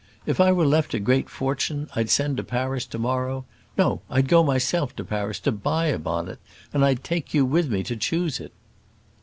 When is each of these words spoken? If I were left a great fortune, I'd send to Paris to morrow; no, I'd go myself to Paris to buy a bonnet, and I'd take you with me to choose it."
If 0.25 0.39
I 0.41 0.51
were 0.51 0.65
left 0.65 0.95
a 0.95 0.99
great 0.99 1.29
fortune, 1.29 1.87
I'd 1.95 2.09
send 2.09 2.37
to 2.37 2.43
Paris 2.43 2.87
to 2.87 2.97
morrow; 2.97 3.45
no, 3.77 4.01
I'd 4.09 4.27
go 4.27 4.41
myself 4.43 4.95
to 4.95 5.03
Paris 5.05 5.39
to 5.41 5.51
buy 5.51 5.89
a 5.89 5.99
bonnet, 5.99 6.39
and 6.73 6.83
I'd 6.83 7.03
take 7.03 7.35
you 7.35 7.45
with 7.45 7.69
me 7.71 7.83
to 7.83 7.95
choose 7.95 8.39
it." 8.39 8.51